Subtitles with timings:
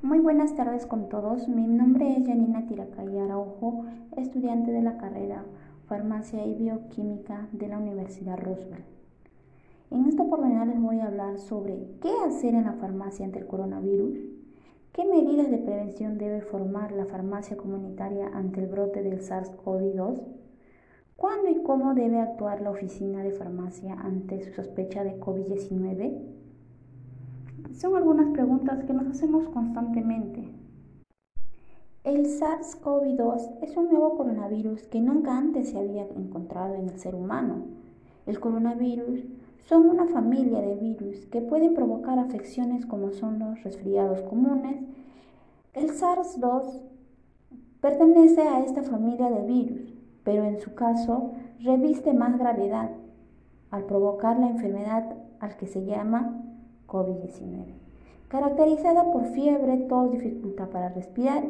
[0.00, 1.48] Muy buenas tardes con todos.
[1.48, 3.84] Mi nombre es Janina Tiracaya Araujo,
[4.16, 5.44] estudiante de la carrera
[5.88, 8.84] Farmacia y Bioquímica de la Universidad Roosevelt.
[9.90, 13.48] En esta oportunidad les voy a hablar sobre qué hacer en la farmacia ante el
[13.48, 14.20] coronavirus,
[14.92, 20.22] qué medidas de prevención debe formar la farmacia comunitaria ante el brote del SARS-CoV-2,
[21.16, 26.38] cuándo y cómo debe actuar la oficina de farmacia ante su sospecha de COVID-19,
[27.72, 30.48] son algunas preguntas que nos hacemos constantemente.
[32.04, 37.14] El SARS-CoV-2 es un nuevo coronavirus que nunca antes se había encontrado en el ser
[37.14, 37.66] humano.
[38.26, 39.24] El coronavirus
[39.68, 44.82] son una familia de virus que pueden provocar afecciones como son los resfriados comunes.
[45.74, 46.80] El SARS-2
[47.80, 49.94] pertenece a esta familia de virus,
[50.24, 52.90] pero en su caso reviste más gravedad
[53.70, 56.47] al provocar la enfermedad al que se llama
[56.88, 57.66] COVID-19,
[58.26, 61.44] caracterizada por fiebre, tos, dificultad para respirar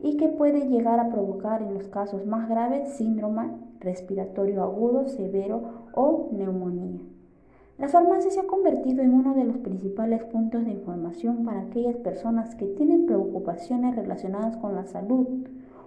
[0.00, 5.62] y que puede llegar a provocar en los casos más graves síndrome respiratorio agudo, severo
[5.94, 7.00] o neumonía.
[7.78, 11.96] La farmacia se ha convertido en uno de los principales puntos de información para aquellas
[11.96, 15.26] personas que tienen preocupaciones relacionadas con la salud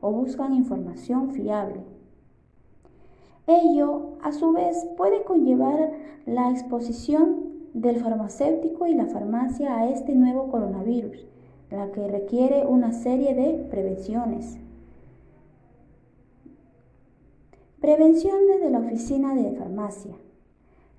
[0.00, 1.80] o buscan información fiable.
[3.46, 5.92] Ello, a su vez, puede conllevar
[6.26, 11.26] la exposición del farmacéutico y la farmacia a este nuevo coronavirus,
[11.70, 14.58] la que requiere una serie de prevenciones.
[17.80, 20.14] Prevención desde la Oficina de Farmacia.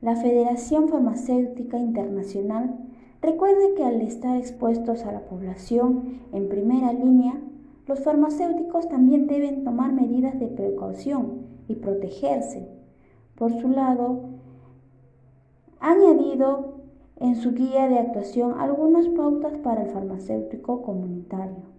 [0.02, 2.78] La Federación Farmacéutica Internacional
[3.24, 7.42] recuerda que al estar expuestos a la población en primera línea,
[7.88, 12.68] los farmacéuticos también deben tomar medidas de precaución y protegerse.
[13.36, 14.37] Por su lado,
[15.80, 16.78] ha añadido
[17.20, 21.78] en su guía de actuación algunas pautas para el farmacéutico comunitario.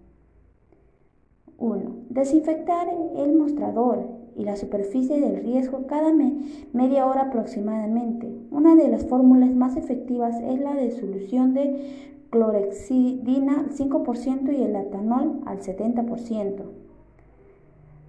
[1.57, 1.91] 1.
[2.09, 8.33] Desinfectar el mostrador y la superficie del riesgo cada media hora aproximadamente.
[8.51, 14.63] Una de las fórmulas más efectivas es la de solución de clorexidina al 5% y
[14.63, 16.63] el etanol al 70%.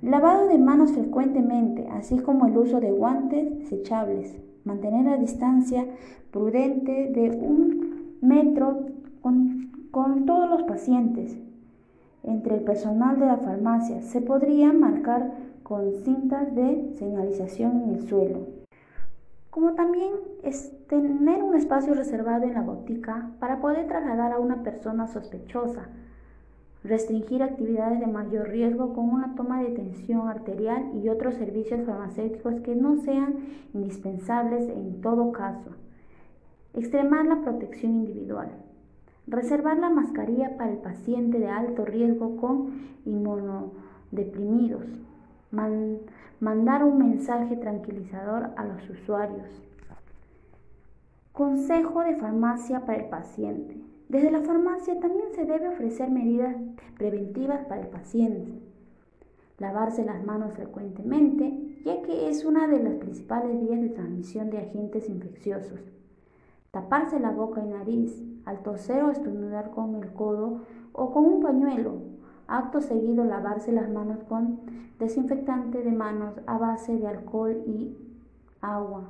[0.02, 5.86] Lavado de manos frecuentemente, así como el uso de guantes desechables mantener la distancia
[6.30, 8.86] prudente de un metro
[9.20, 9.70] con,
[10.26, 11.36] todos los pacientes.
[12.22, 15.32] Entre el personal de la farmacia se podría marcar
[15.62, 18.38] con cintas de señalización en el suelo.
[19.50, 20.12] Como también
[20.44, 25.88] es tener un espacio reservado en la botica para poder trasladar a una persona sospechosa
[26.82, 32.60] restringir actividades de mayor riesgo con una toma de tensión arterial y otros servicios farmacéuticos
[32.60, 33.36] que no sean
[33.74, 35.70] indispensables en todo caso,
[36.74, 38.50] extremar la protección individual,
[39.26, 44.86] reservar la mascarilla para el paciente de alto riesgo con inmunodeprimidos,
[46.40, 49.48] mandar un mensaje tranquilizador a los usuarios.
[51.32, 53.76] Consejo de farmacia para el paciente.
[54.10, 56.56] Desde la farmacia también se debe ofrecer medidas
[56.98, 58.60] preventivas para el paciente.
[59.58, 64.58] Lavarse las manos frecuentemente, ya que es una de las principales vías de transmisión de
[64.58, 65.78] agentes infecciosos.
[66.72, 71.40] Taparse la boca y nariz al toser o estornudar con el codo o con un
[71.40, 71.98] pañuelo.
[72.48, 74.58] Acto seguido lavarse las manos con
[74.98, 77.96] desinfectante de manos a base de alcohol y
[78.60, 79.08] agua.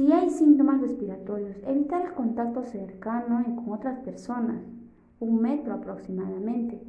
[0.00, 4.62] Si hay síntomas respiratorios, evitar el contacto cercano con otras personas,
[5.18, 6.80] un metro aproximadamente.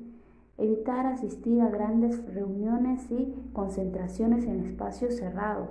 [0.58, 5.68] Evitar asistir a grandes reuniones y concentraciones en espacios cerrados.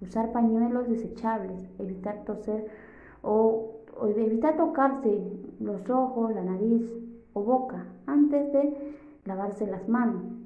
[0.00, 1.68] Usar pañuelos desechables.
[1.78, 2.68] Evitar toser
[3.20, 3.82] o,
[4.16, 5.20] evitar tocarse
[5.60, 6.90] los ojos, la nariz
[7.34, 8.96] o boca antes de
[9.26, 10.39] lavarse las manos.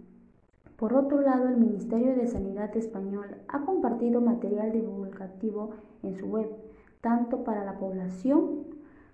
[0.76, 5.70] Por otro lado, el Ministerio de Sanidad español ha compartido material divulgativo
[6.02, 6.50] en su web,
[7.00, 8.64] tanto para la población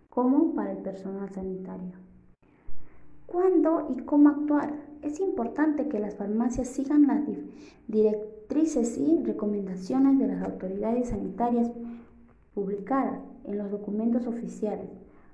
[0.08, 1.92] como para el personal sanitario.
[3.26, 4.74] ¿Cuándo y cómo actuar?
[5.02, 7.22] Es importante que las farmacias sigan las
[7.86, 11.70] directrices y recomendaciones de las autoridades sanitarias
[12.54, 14.88] publicadas en los documentos oficiales.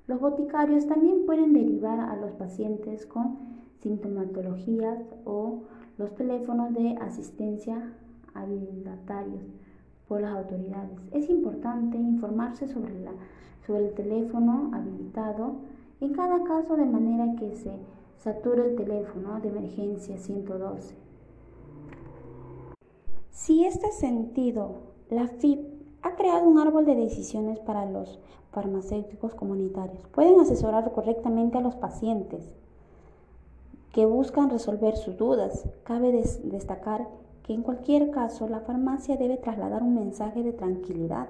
[0.06, 3.38] Los boticarios también pueden derivar a los pacientes con
[3.80, 5.62] sintomatologías o
[5.98, 7.92] los teléfonos de asistencia
[8.34, 9.42] habilitarios
[10.08, 11.00] por las autoridades.
[11.12, 13.12] Es importante informarse sobre, la,
[13.66, 15.56] sobre el teléfono habilitado
[16.00, 17.72] en cada caso de manera que se
[18.18, 20.94] sature el teléfono de emergencia 112.
[23.30, 25.60] Si este sentido, la FIP
[26.02, 28.18] ha creado un árbol de decisiones para los
[28.50, 30.06] farmacéuticos comunitarios.
[30.08, 32.50] Pueden asesorar correctamente a los pacientes
[33.96, 35.66] que buscan resolver sus dudas.
[35.82, 37.08] Cabe destacar
[37.42, 41.28] que en cualquier caso la farmacia debe trasladar un mensaje de tranquilidad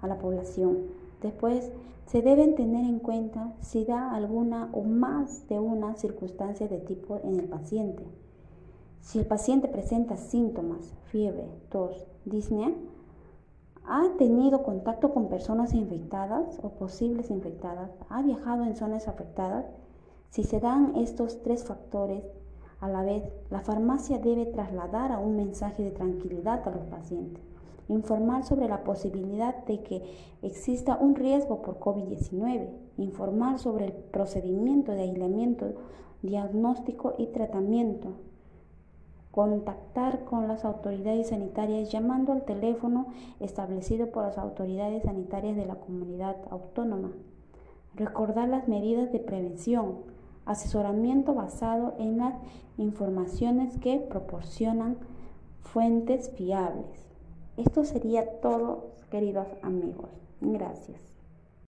[0.00, 0.78] a la población.
[1.22, 1.70] Después,
[2.06, 7.20] se deben tener en cuenta si da alguna o más de una circunstancia de tipo
[7.22, 8.02] en el paciente.
[9.00, 12.72] Si el paciente presenta síntomas, fiebre, tos, disnea,
[13.86, 19.66] ha tenido contacto con personas infectadas o posibles infectadas, ha viajado en zonas afectadas,
[20.30, 22.22] si se dan estos tres factores
[22.80, 27.42] a la vez, la farmacia debe trasladar a un mensaje de tranquilidad a los pacientes,
[27.88, 30.02] informar sobre la posibilidad de que
[30.42, 35.74] exista un riesgo por COVID-19, informar sobre el procedimiento de aislamiento,
[36.22, 38.12] diagnóstico y tratamiento,
[39.32, 43.08] contactar con las autoridades sanitarias llamando al teléfono
[43.40, 47.12] establecido por las autoridades sanitarias de la comunidad autónoma,
[47.94, 52.34] recordar las medidas de prevención, asesoramiento basado en las
[52.78, 54.96] informaciones que proporcionan
[55.60, 57.08] fuentes fiables.
[57.56, 60.10] Esto sería todo, queridos amigos.
[60.40, 61.09] Gracias.